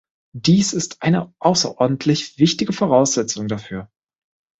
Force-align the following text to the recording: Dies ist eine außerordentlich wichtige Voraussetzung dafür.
Dies 0.33 0.73
ist 0.73 1.03
eine 1.03 1.31
außerordentlich 1.37 2.39
wichtige 2.39 2.73
Voraussetzung 2.73 3.47
dafür. 3.47 3.87